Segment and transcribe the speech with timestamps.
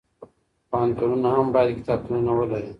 [0.71, 2.69] پوهنتونونه هم باید کتابتونونه ولري.